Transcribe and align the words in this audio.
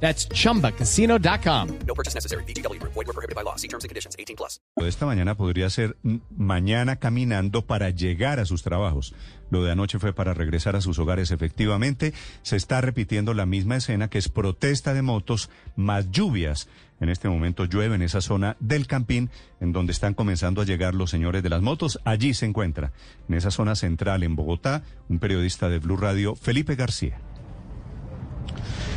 That's 0.00 0.28
chumbacasino.com. 0.28 1.68
No 1.86 1.94
purchase 1.94 2.14
necessary. 2.14 2.44
BGW. 2.44 2.80
Void 2.82 3.06
were 3.06 3.12
prohibited 3.12 3.34
by 3.34 3.42
law. 3.42 3.56
See 3.56 3.68
terms 3.68 3.84
and 3.84 3.88
conditions. 3.88 4.14
18 4.18 4.36
plus. 4.36 4.60
Lo 4.76 4.84
de 4.84 4.90
esta 4.90 5.06
mañana 5.06 5.36
podría 5.36 5.70
ser 5.70 5.96
mañana 6.36 6.96
caminando 6.96 7.66
para 7.66 7.90
llegar 7.90 8.40
a 8.40 8.44
sus 8.44 8.62
trabajos. 8.62 9.14
Lo 9.50 9.62
de 9.62 9.72
anoche 9.72 9.98
fue 9.98 10.12
para 10.12 10.34
regresar 10.34 10.76
a 10.76 10.80
sus 10.80 10.98
hogares. 10.98 11.30
Efectivamente, 11.30 12.12
se 12.42 12.56
está 12.56 12.80
repitiendo 12.80 13.32
la 13.32 13.46
misma 13.46 13.76
escena 13.76 14.08
que 14.08 14.18
es 14.18 14.28
protesta 14.28 14.92
de 14.92 15.02
motos 15.02 15.50
más 15.76 16.10
lluvias. 16.10 16.68
En 17.00 17.08
este 17.08 17.28
momento 17.28 17.64
llueve 17.64 17.94
en 17.94 18.02
esa 18.02 18.20
zona 18.20 18.56
del 18.58 18.86
Campín, 18.86 19.30
en 19.60 19.72
donde 19.72 19.92
están 19.92 20.14
comenzando 20.14 20.62
a 20.62 20.64
llegar 20.64 20.94
los 20.94 21.10
señores 21.10 21.42
de 21.42 21.50
las 21.50 21.62
motos. 21.62 22.00
Allí 22.04 22.34
se 22.34 22.46
encuentra, 22.46 22.92
en 23.28 23.34
esa 23.34 23.50
zona 23.50 23.74
central 23.74 24.22
en 24.22 24.34
Bogotá, 24.34 24.82
un 25.08 25.18
periodista 25.18 25.68
de 25.68 25.78
Blue 25.78 25.96
Radio, 25.96 26.34
Felipe 26.34 26.74
García. 26.74 27.20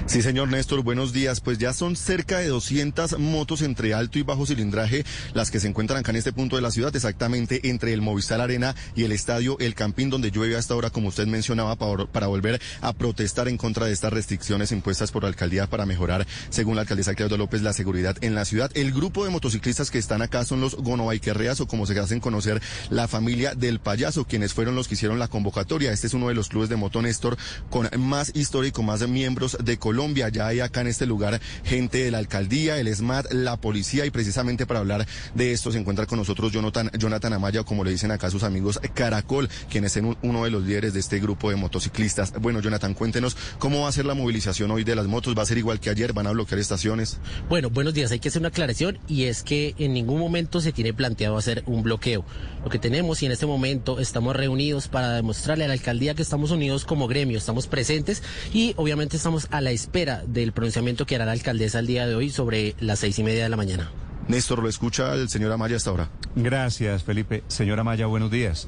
Sí, 0.09 0.23
señor 0.23 0.49
Néstor, 0.49 0.81
buenos 0.81 1.13
días. 1.13 1.39
Pues 1.39 1.59
ya 1.59 1.71
son 1.71 1.95
cerca 1.95 2.39
de 2.39 2.47
200 2.47 3.19
motos 3.19 3.61
entre 3.61 3.93
alto 3.93 4.17
y 4.17 4.23
bajo 4.23 4.47
cilindraje 4.47 5.05
las 5.35 5.51
que 5.51 5.59
se 5.59 5.67
encuentran 5.67 5.99
acá 5.99 6.09
en 6.09 6.17
este 6.17 6.33
punto 6.33 6.55
de 6.55 6.63
la 6.63 6.71
ciudad, 6.71 6.95
exactamente 6.95 7.69
entre 7.69 7.93
el 7.93 8.01
Movistar 8.01 8.41
Arena 8.41 8.75
y 8.95 9.03
el 9.03 9.11
estadio 9.11 9.55
El 9.59 9.75
Campín, 9.75 10.09
donde 10.09 10.31
llueve 10.31 10.55
hasta 10.55 10.73
ahora, 10.73 10.89
como 10.89 11.09
usted 11.09 11.27
mencionaba, 11.27 11.75
para, 11.75 12.25
volver 12.25 12.59
a 12.81 12.93
protestar 12.93 13.47
en 13.49 13.57
contra 13.57 13.85
de 13.85 13.93
estas 13.93 14.11
restricciones 14.11 14.71
impuestas 14.71 15.11
por 15.11 15.21
la 15.21 15.29
alcaldía 15.29 15.69
para 15.69 15.85
mejorar, 15.85 16.25
según 16.49 16.73
la 16.73 16.81
alcaldesa 16.81 17.13
Claudia 17.13 17.37
López, 17.37 17.61
la 17.61 17.73
seguridad 17.73 18.17
en 18.21 18.33
la 18.33 18.45
ciudad. 18.45 18.71
El 18.73 18.91
grupo 18.91 19.25
de 19.25 19.29
motociclistas 19.29 19.91
que 19.91 19.99
están 19.99 20.23
acá 20.23 20.43
son 20.43 20.59
los 20.59 20.73
Gonobaiquerreas 20.75 21.61
o 21.61 21.67
como 21.67 21.85
se 21.85 21.99
hacen 21.99 22.19
conocer 22.19 22.63
la 22.89 23.07
familia 23.07 23.53
del 23.53 23.79
payaso, 23.79 24.25
quienes 24.25 24.55
fueron 24.55 24.73
los 24.73 24.87
que 24.87 24.95
hicieron 24.95 25.19
la 25.19 25.27
convocatoria. 25.27 25.91
Este 25.91 26.07
es 26.07 26.15
uno 26.15 26.29
de 26.29 26.33
los 26.33 26.49
clubes 26.49 26.69
de 26.69 26.77
moto 26.77 26.99
Néstor 26.99 27.37
con 27.69 27.87
más 27.99 28.31
histórico, 28.33 28.81
más 28.81 29.07
miembros 29.07 29.55
de 29.63 29.77
Colombia. 29.77 29.98
Ya 30.31 30.47
hay 30.47 30.61
acá 30.61 30.79
en 30.79 30.87
este 30.87 31.05
lugar 31.05 31.41
gente 31.65 31.97
de 32.05 32.09
la 32.09 32.19
alcaldía, 32.19 32.77
el 32.79 32.93
SMAT, 32.95 33.33
la 33.33 33.57
policía 33.57 34.05
y 34.05 34.11
precisamente 34.11 34.65
para 34.65 34.79
hablar 34.79 35.05
de 35.35 35.51
esto 35.51 35.73
se 35.73 35.77
encuentra 35.77 36.05
con 36.05 36.17
nosotros 36.17 36.53
Jonathan, 36.53 36.89
Jonathan 36.97 37.33
Amaya, 37.33 37.63
como 37.63 37.83
le 37.83 37.91
dicen 37.91 38.09
acá 38.11 38.29
sus 38.31 38.43
amigos 38.43 38.79
Caracol, 38.93 39.49
quien 39.69 39.83
es 39.83 39.99
uno 40.21 40.45
de 40.45 40.51
los 40.51 40.63
líderes 40.63 40.93
de 40.93 41.01
este 41.01 41.19
grupo 41.19 41.49
de 41.49 41.57
motociclistas. 41.57 42.31
Bueno, 42.39 42.61
Jonathan, 42.61 42.93
cuéntenos 42.93 43.35
cómo 43.57 43.81
va 43.81 43.89
a 43.89 43.91
ser 43.91 44.05
la 44.05 44.13
movilización 44.13 44.71
hoy 44.71 44.85
de 44.85 44.95
las 44.95 45.07
motos. 45.07 45.37
¿Va 45.37 45.43
a 45.43 45.45
ser 45.45 45.57
igual 45.57 45.81
que 45.81 45.89
ayer? 45.89 46.13
¿Van 46.13 46.27
a 46.27 46.31
bloquear 46.31 46.59
estaciones? 46.59 47.17
Bueno, 47.49 47.69
buenos 47.69 47.93
días. 47.93 48.11
Hay 48.11 48.19
que 48.19 48.29
hacer 48.29 48.41
una 48.41 48.49
aclaración 48.49 48.99
y 49.09 49.25
es 49.25 49.43
que 49.43 49.75
en 49.79 49.93
ningún 49.93 50.19
momento 50.19 50.61
se 50.61 50.71
tiene 50.71 50.93
planteado 50.93 51.37
hacer 51.37 51.63
un 51.65 51.83
bloqueo. 51.83 52.23
Lo 52.63 52.69
que 52.69 52.79
tenemos 52.79 53.21
y 53.21 53.25
en 53.25 53.33
este 53.33 53.45
momento 53.45 53.99
estamos 53.99 54.35
reunidos 54.35 54.87
para 54.87 55.13
demostrarle 55.13 55.65
a 55.65 55.67
la 55.67 55.73
alcaldía 55.73 56.13
que 56.13 56.21
estamos 56.21 56.51
unidos 56.51 56.85
como 56.85 57.07
gremio, 57.07 57.37
estamos 57.37 57.67
presentes 57.67 58.23
y 58.53 58.73
obviamente 58.77 59.17
estamos 59.17 59.47
a 59.51 59.61
la 59.61 59.71
espera 59.79 60.23
del 60.27 60.51
pronunciamiento 60.51 61.05
que 61.05 61.15
hará 61.15 61.25
la 61.25 61.31
alcaldesa 61.31 61.79
el 61.79 61.87
día 61.87 62.05
de 62.05 62.15
hoy 62.15 62.29
sobre 62.29 62.75
las 62.79 62.99
seis 62.99 63.17
y 63.19 63.23
media 63.23 63.43
de 63.43 63.49
la 63.49 63.57
mañana. 63.57 63.91
Néstor, 64.27 64.61
¿lo 64.61 64.69
escucha 64.69 65.13
el 65.13 65.29
señor 65.29 65.51
Amaya 65.51 65.77
hasta 65.77 65.89
ahora? 65.89 66.09
Gracias, 66.35 67.03
Felipe. 67.03 67.43
Señora 67.47 67.81
Amaya, 67.81 68.05
buenos 68.05 68.29
días. 68.29 68.67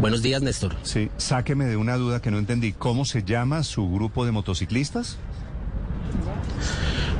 Buenos 0.00 0.22
días, 0.22 0.42
Néstor. 0.42 0.74
Sí, 0.82 1.10
sáqueme 1.16 1.66
de 1.66 1.76
una 1.76 1.96
duda 1.96 2.20
que 2.20 2.30
no 2.30 2.38
entendí. 2.38 2.72
¿Cómo 2.72 3.04
se 3.04 3.22
llama 3.22 3.62
su 3.62 3.88
grupo 3.90 4.26
de 4.26 4.32
motociclistas? 4.32 5.18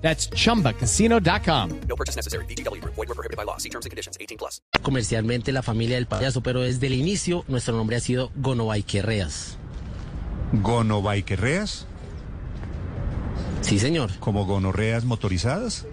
That's 0.00 0.30
chumbacasino.com. 0.30 1.80
No 1.88 1.96
purchase 1.96 2.16
necessary. 2.16 2.46
BGW. 2.46 2.82
Void 2.84 2.96
were 2.96 3.14
prohibited 3.14 3.36
by 3.36 3.44
law. 3.44 3.58
See 3.58 3.68
terms 3.68 3.84
and 3.84 3.90
conditions. 3.90 4.16
18 4.18 4.38
plus. 4.38 4.62
comercialmente 4.82 5.52
la 5.52 5.62
familia 5.62 5.96
del 5.96 6.06
payaso, 6.06 6.40
pero 6.42 6.62
desde 6.62 6.86
el 6.86 6.94
inicio 6.94 7.44
nuestro 7.46 7.76
nombre 7.76 7.96
ha 7.96 8.00
sido 8.00 8.30
Gonobaiquerreas. 8.36 9.58
¿Gonobaiquerreas? 10.52 11.86
Sí, 13.60 13.78
señor. 13.78 14.10
¿Como 14.18 14.46
gonorreas 14.46 15.04
motorizadas? 15.04 15.84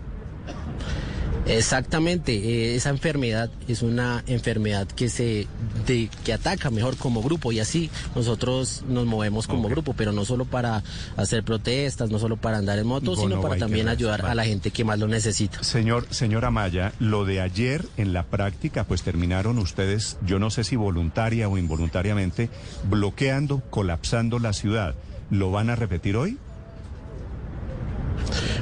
Exactamente, 1.45 2.33
eh, 2.33 2.75
esa 2.75 2.89
enfermedad 2.89 3.49
es 3.67 3.81
una 3.81 4.23
enfermedad 4.27 4.87
que 4.87 5.09
se 5.09 5.47
de- 5.85 6.09
que 6.23 6.33
ataca 6.33 6.71
mejor 6.71 6.97
como 6.97 7.21
grupo 7.21 7.51
y 7.51 7.59
así 7.59 7.89
nosotros 8.15 8.83
nos 8.87 9.05
movemos 9.05 9.45
como 9.47 9.69
grupo, 9.69 9.93
pero 9.93 10.11
no 10.11 10.25
solo 10.25 10.45
para 10.45 10.83
hacer 11.17 11.43
protestas, 11.43 12.09
no 12.09 12.17
solo 12.19 12.37
para 12.37 12.57
andar 12.57 12.79
en 12.79 12.87
moto, 12.87 13.15
sino 13.15 13.41
para 13.41 13.57
también 13.57 13.87
ayudar 13.89 14.25
a 14.25 14.33
la 14.35 14.43
gente 14.45 14.71
que 14.71 14.83
más 14.83 14.97
lo 14.97 15.07
necesita. 15.07 15.63
Señor, 15.63 16.07
señora 16.09 16.49
Maya, 16.51 16.93
lo 16.99 17.25
de 17.25 17.41
ayer 17.41 17.85
en 17.97 18.13
la 18.13 18.23
práctica, 18.23 18.83
pues 18.85 19.03
terminaron 19.03 19.59
ustedes, 19.59 20.17
yo 20.25 20.39
no 20.39 20.49
sé 20.49 20.63
si 20.63 20.75
voluntaria 20.75 21.47
o 21.47 21.57
involuntariamente, 21.57 22.49
bloqueando, 22.89 23.61
colapsando 23.69 24.39
la 24.39 24.53
ciudad. 24.53 24.95
¿Lo 25.29 25.51
van 25.51 25.69
a 25.69 25.75
repetir 25.75 26.17
hoy? 26.17 26.37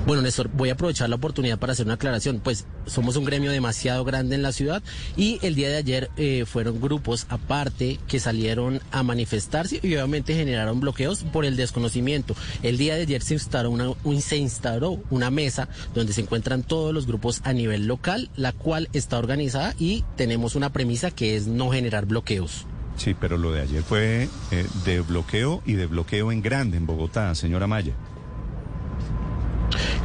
Bueno, 0.06 0.22
Néstor, 0.22 0.50
voy 0.52 0.69
a 0.69 0.74
aprovechar 0.74 1.09
la 1.09 1.16
oportunidad 1.16 1.58
para 1.58 1.72
hacer 1.72 1.86
una 1.86 1.94
aclaración. 1.96 2.41
Pues 2.44 2.66
somos 2.86 3.16
un 3.16 3.24
gremio 3.24 3.52
demasiado 3.52 4.03
grande 4.03 4.36
en 4.36 4.41
la 4.41 4.52
ciudad 4.52 4.84
y 5.16 5.40
el 5.44 5.56
día 5.56 5.69
de 5.69 5.78
ayer 5.78 6.09
eh, 6.18 6.44
fueron 6.46 6.81
grupos 6.81 7.25
aparte 7.30 8.00
que 8.09 8.19
salieron 8.19 8.81
a 8.91 9.02
manifestarse 9.03 9.80
y 9.81 9.88
obviamente 9.96 10.36
generaron 10.36 10.81
bloqueos 10.81 11.24
por 11.24 11.46
el 11.46 11.56
desconocimiento. 11.56 12.36
El 12.64 12.78
día 12.78 12.96
de 12.96 13.03
ayer 13.03 13.22
se 13.22 13.36
instauró 13.36 13.72
una, 13.72 13.91
un- 14.03 14.22
se 14.22 14.36
instauró 14.36 15.00
una 15.09 15.31
mesa 15.31 15.69
donde 15.96 16.12
se 16.12 16.20
encuentran 16.20 16.64
todos 16.64 16.94
los 16.94 17.08
grupos 17.08 17.40
a 17.46 17.53
nivel 17.53 17.88
local, 17.88 18.30
la 18.35 18.52
cual 18.52 18.90
está 18.91 19.18
organizada 19.18 19.74
y 19.80 20.03
tenemos 20.18 20.56
una 20.56 20.74
premisa 20.74 21.12
que 21.12 21.38
es 21.38 21.47
no 21.47 21.70
generar 21.72 22.08
bloqueos. 22.08 22.66
Sí, 22.97 23.16
pero 23.18 23.38
lo 23.38 23.53
de 23.53 23.62
ayer 23.62 23.81
fue 23.84 24.28
eh, 24.52 24.66
de 24.84 25.00
bloqueo 25.00 25.64
y 25.66 25.74
de 25.74 25.85
bloqueo 25.88 26.30
en 26.34 26.41
grande 26.41 26.75
en 26.75 26.85
Bogotá, 26.85 27.34
señora 27.35 27.68
Maya. 27.68 27.94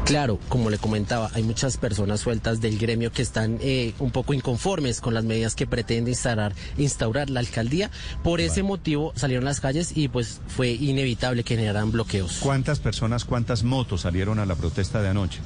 Claro, 0.09 0.39
como 0.49 0.71
le 0.71 0.79
comentaba, 0.79 1.31
hay 1.35 1.43
muchas 1.43 1.77
personas 1.77 2.21
sueltas 2.21 2.63
del 2.63 2.79
gremio 2.79 3.13
que 3.13 3.21
están 3.21 3.59
eh, 3.61 3.93
un 3.99 4.11
poco 4.11 4.33
inconformes 4.33 5.03
con 5.03 5.13
las 5.13 5.23
medidas 5.25 5.55
que 5.55 5.67
pretende 5.67 6.13
instaurar, 6.13 6.55
instaurar 6.79 7.29
la 7.29 7.41
alcaldía. 7.41 7.91
Por 8.25 8.41
ese 8.41 8.63
motivo 8.63 9.13
salieron 9.17 9.45
a 9.45 9.51
las 9.51 9.61
calles 9.61 9.95
y 9.95 10.09
pues 10.09 10.41
fue 10.47 10.71
inevitable 10.71 11.45
que 11.45 11.57
generaran 11.57 11.93
bloqueos. 11.93 12.39
¿Cuántas 12.41 12.81
personas, 12.81 13.27
cuántas 13.27 13.65
motos 13.65 14.01
salieron 14.01 14.39
a 14.39 14.47
la 14.47 14.55
protesta 14.55 15.03
de 15.03 15.09
anoche? 15.09 15.41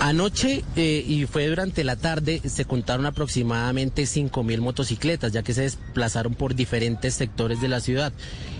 Anoche 0.00 0.64
eh, 0.76 1.04
y 1.06 1.26
fue 1.26 1.46
durante 1.46 1.84
la 1.84 1.94
tarde 1.94 2.40
se 2.46 2.64
contaron 2.64 3.04
aproximadamente 3.04 4.06
5 4.06 4.42
mil 4.42 4.62
motocicletas, 4.62 5.30
ya 5.30 5.42
que 5.42 5.52
se 5.52 5.60
desplazaron 5.60 6.34
por 6.34 6.54
diferentes 6.54 7.12
sectores 7.12 7.60
de 7.60 7.68
la 7.68 7.80
ciudad. 7.80 8.10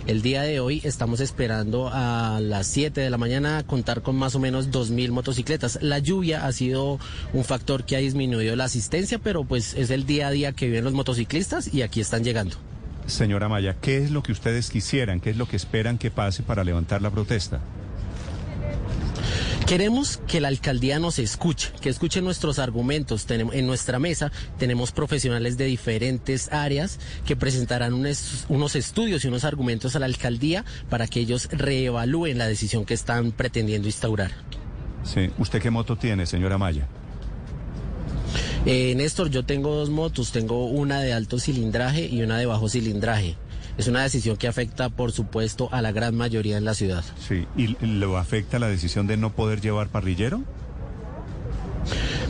El 0.05 0.21
día 0.21 0.43
de 0.43 0.59
hoy 0.59 0.81
estamos 0.83 1.19
esperando 1.19 1.89
a 1.91 2.39
las 2.39 2.67
7 2.67 3.01
de 3.01 3.09
la 3.09 3.17
mañana 3.17 3.63
contar 3.65 4.03
con 4.03 4.17
más 4.17 4.35
o 4.35 4.39
menos 4.39 4.69
2 4.69 4.91
mil 4.91 5.11
motocicletas. 5.11 5.79
La 5.81 5.97
lluvia 5.97 6.45
ha 6.45 6.51
sido 6.51 6.99
un 7.33 7.43
factor 7.43 7.85
que 7.85 7.95
ha 7.95 7.99
disminuido 7.99 8.55
la 8.55 8.65
asistencia, 8.65 9.17
pero 9.17 9.43
pues 9.43 9.73
es 9.73 9.89
el 9.89 10.05
día 10.05 10.27
a 10.27 10.31
día 10.31 10.51
que 10.51 10.67
viven 10.67 10.83
los 10.83 10.93
motociclistas 10.93 11.73
y 11.73 11.81
aquí 11.81 12.01
están 12.01 12.23
llegando. 12.23 12.55
Señora 13.07 13.49
Maya, 13.49 13.77
¿qué 13.81 13.97
es 13.97 14.11
lo 14.11 14.21
que 14.21 14.31
ustedes 14.31 14.69
quisieran? 14.69 15.19
¿Qué 15.19 15.31
es 15.31 15.37
lo 15.37 15.47
que 15.47 15.55
esperan 15.55 15.97
que 15.97 16.11
pase 16.11 16.43
para 16.43 16.63
levantar 16.63 17.01
la 17.01 17.09
protesta? 17.09 17.61
Queremos 19.67 20.17
que 20.27 20.41
la 20.41 20.49
alcaldía 20.49 20.99
nos 20.99 21.17
escuche, 21.17 21.69
que 21.79 21.87
escuche 21.89 22.21
nuestros 22.21 22.59
argumentos. 22.59 23.25
Tenemos, 23.25 23.55
en 23.55 23.65
nuestra 23.67 23.99
mesa 23.99 24.29
tenemos 24.59 24.91
profesionales 24.91 25.57
de 25.57 25.65
diferentes 25.65 26.51
áreas 26.51 26.99
que 27.25 27.37
presentarán 27.37 27.93
un 27.93 28.05
es- 28.05 28.45
unos 28.49 28.75
estudios 28.75 29.23
y 29.23 29.29
unos 29.29 29.45
argumentos 29.45 29.95
a 29.95 29.99
la 29.99 30.07
alcaldía 30.07 30.65
para 30.89 31.07
que 31.07 31.21
ellos 31.21 31.47
reevalúen 31.53 32.37
la 32.37 32.47
decisión 32.47 32.83
que 32.83 32.93
están 32.93 33.31
pretendiendo 33.31 33.87
instaurar. 33.87 34.31
Sí. 35.05 35.29
¿Usted 35.37 35.61
qué 35.61 35.71
moto 35.71 35.95
tiene, 35.95 36.25
señora 36.25 36.57
Maya? 36.57 36.87
Eh, 38.65 38.93
Néstor, 38.95 39.29
yo 39.29 39.43
tengo 39.45 39.73
dos 39.73 39.89
motos, 39.89 40.31
tengo 40.33 40.65
una 40.67 40.99
de 40.99 41.13
alto 41.13 41.39
cilindraje 41.39 42.07
y 42.07 42.21
una 42.23 42.37
de 42.37 42.45
bajo 42.45 42.67
cilindraje. 42.67 43.35
Es 43.77 43.87
una 43.87 44.03
decisión 44.03 44.37
que 44.37 44.47
afecta, 44.47 44.89
por 44.89 45.11
supuesto, 45.11 45.69
a 45.71 45.81
la 45.81 45.91
gran 45.91 46.15
mayoría 46.15 46.57
en 46.57 46.65
la 46.65 46.73
ciudad. 46.73 47.03
Sí, 47.27 47.47
¿y 47.55 47.75
lo 47.85 48.17
afecta 48.17 48.59
la 48.59 48.67
decisión 48.67 49.07
de 49.07 49.17
no 49.17 49.33
poder 49.33 49.61
llevar 49.61 49.89
parrillero? 49.89 50.43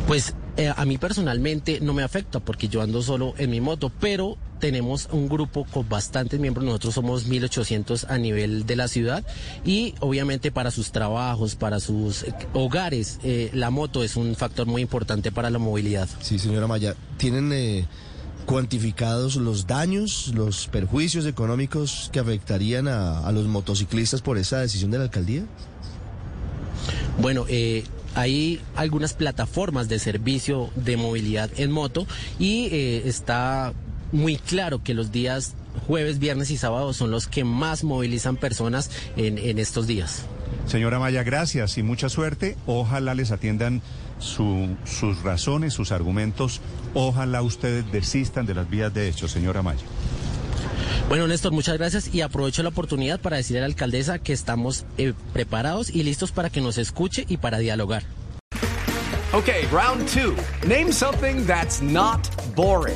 Pues 0.07 0.33
eh, 0.57 0.71
a 0.75 0.85
mí 0.85 0.97
personalmente 0.97 1.79
no 1.81 1.93
me 1.93 2.03
afecta 2.03 2.39
porque 2.39 2.67
yo 2.67 2.81
ando 2.81 3.01
solo 3.01 3.33
en 3.37 3.49
mi 3.49 3.61
moto, 3.61 3.91
pero 3.99 4.37
tenemos 4.59 5.07
un 5.11 5.29
grupo 5.29 5.65
con 5.65 5.87
bastantes 5.87 6.39
miembros, 6.39 6.65
nosotros 6.65 6.93
somos 6.93 7.25
1800 7.25 8.05
a 8.05 8.17
nivel 8.17 8.65
de 8.65 8.75
la 8.75 8.87
ciudad 8.87 9.25
y 9.65 9.95
obviamente 10.01 10.51
para 10.51 10.69
sus 10.69 10.91
trabajos, 10.91 11.55
para 11.55 11.79
sus 11.79 12.25
hogares, 12.53 13.19
eh, 13.23 13.49
la 13.53 13.69
moto 13.69 14.03
es 14.03 14.15
un 14.15 14.35
factor 14.35 14.67
muy 14.67 14.81
importante 14.81 15.31
para 15.31 15.49
la 15.49 15.59
movilidad. 15.59 16.07
Sí, 16.19 16.37
señora 16.37 16.67
Maya, 16.67 16.95
¿tienen 17.17 17.51
eh, 17.53 17.87
cuantificados 18.51 19.37
los 19.37 19.65
daños, 19.65 20.33
los 20.35 20.67
perjuicios 20.67 21.25
económicos 21.25 22.09
que 22.11 22.19
afectarían 22.19 22.89
a, 22.89 23.31
los 23.31 23.47
motociclistas 23.47 24.21
por 24.21 24.37
esa 24.37 24.59
decisión 24.59 24.91
de 24.91 24.97
la 24.97 25.05
alcaldía? 25.05 25.45
Bueno, 27.21 27.45
eh, 27.47 27.85
hay 28.13 28.59
algunas 28.75 29.13
plataformas 29.13 29.87
de 29.87 29.99
servicio 29.99 30.69
de 30.75 30.97
movilidad 30.97 31.49
en 31.55 31.71
moto 31.71 32.05
y 32.39 32.65
eh, 32.73 33.03
está 33.05 33.71
muy 34.11 34.35
claro 34.35 34.83
que 34.83 34.95
los 34.95 35.13
días 35.13 35.53
jueves, 35.87 36.19
viernes 36.19 36.51
y 36.51 36.57
sábado 36.57 36.93
son 36.93 37.11
los 37.11 37.27
que 37.27 37.43
más 37.43 37.83
movilizan 37.83 38.37
personas 38.37 38.89
en, 39.17 39.37
en 39.37 39.59
estos 39.59 39.87
días. 39.87 40.23
Señora 40.67 40.99
Maya, 40.99 41.23
gracias 41.23 41.77
y 41.77 41.83
mucha 41.83 42.09
suerte. 42.09 42.57
Ojalá 42.67 43.15
les 43.15 43.31
atiendan 43.31 43.81
su- 44.19 44.75
sus 44.85 45.21
razones, 45.23 45.73
sus 45.73 45.91
argumentos. 45.91 46.61
Ojalá 46.93 47.41
ustedes 47.41 47.89
desistan 47.91 48.45
de 48.45 48.53
las 48.55 48.69
vías 48.69 48.93
de 48.93 49.07
hecho, 49.07 49.27
señora 49.27 49.61
Maya. 49.61 49.83
Bueno, 51.09 51.27
Néstor, 51.27 51.51
muchas 51.51 51.77
gracias 51.77 52.13
y 52.13 52.21
aprovecho 52.21 52.63
la 52.63 52.69
oportunidad 52.69 53.19
para 53.19 53.37
decirle 53.37 53.59
a 53.59 53.61
la 53.61 53.65
alcaldesa 53.67 54.19
que 54.19 54.31
estamos 54.33 54.85
eh, 54.97 55.13
preparados 55.33 55.89
y 55.89 56.03
listos 56.03 56.31
para 56.31 56.49
que 56.49 56.61
nos 56.61 56.77
escuche 56.77 57.25
y 57.27 57.37
para 57.37 57.57
dialogar. 57.57 58.03
Okay, 59.33 59.65
round 59.71 60.07
two. 60.07 60.35
Name 60.67 60.91
something 60.91 61.45
that's 61.45 61.81
not 61.81 62.19
boring. 62.55 62.95